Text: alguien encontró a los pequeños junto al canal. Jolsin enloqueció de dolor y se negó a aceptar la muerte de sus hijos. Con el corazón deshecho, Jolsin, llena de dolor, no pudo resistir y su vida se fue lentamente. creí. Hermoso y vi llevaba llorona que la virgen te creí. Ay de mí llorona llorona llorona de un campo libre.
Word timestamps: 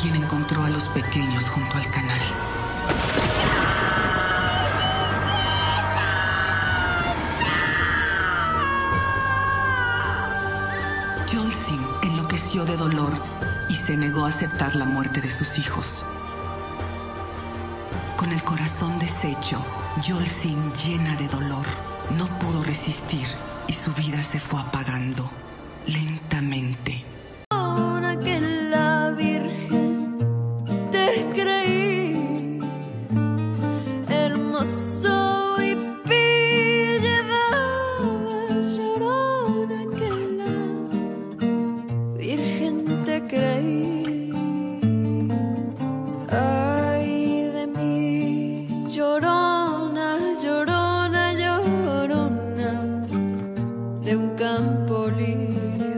alguien 0.00 0.22
encontró 0.22 0.64
a 0.64 0.70
los 0.70 0.88
pequeños 0.88 1.50
junto 1.50 1.76
al 1.76 1.90
canal. 1.90 2.20
Jolsin 11.30 11.86
enloqueció 12.02 12.64
de 12.64 12.78
dolor 12.78 13.12
y 13.68 13.74
se 13.74 13.98
negó 13.98 14.24
a 14.24 14.28
aceptar 14.28 14.74
la 14.74 14.86
muerte 14.86 15.20
de 15.20 15.30
sus 15.30 15.58
hijos. 15.58 16.02
Con 18.16 18.32
el 18.32 18.42
corazón 18.42 18.98
deshecho, 18.98 19.62
Jolsin, 19.96 20.72
llena 20.72 21.14
de 21.16 21.28
dolor, 21.28 21.66
no 22.16 22.26
pudo 22.38 22.62
resistir 22.62 23.26
y 23.68 23.74
su 23.74 23.92
vida 23.92 24.22
se 24.22 24.40
fue 24.40 24.60
lentamente. 24.60 24.79
creí. 31.34 32.60
Hermoso 34.08 35.62
y 35.62 35.74
vi 36.08 36.26
llevaba 37.04 38.38
llorona 38.74 39.80
que 39.98 40.10
la 40.38 40.56
virgen 42.16 43.04
te 43.04 43.16
creí. 43.26 44.32
Ay 46.30 47.50
de 47.56 47.64
mí 47.66 48.88
llorona 48.88 50.08
llorona 50.42 51.22
llorona 51.42 52.70
de 54.04 54.16
un 54.16 54.28
campo 54.36 55.08
libre. 55.08 55.89